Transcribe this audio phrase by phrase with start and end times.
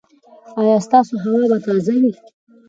[0.59, 2.11] ایا ستاسو هوا به تازه وي؟